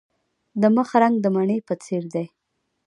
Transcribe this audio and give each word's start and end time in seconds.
د 0.61 0.63
مخ 0.75 0.89
رنګ 1.01 1.15
د 1.21 1.25
مڼې 1.35 1.57
په 1.67 1.73
څیر 1.83 2.03
دی. 2.13 2.25